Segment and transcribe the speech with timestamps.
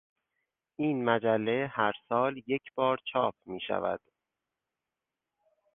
[0.75, 3.99] این مجله هر سال یک بار چاپ میشود.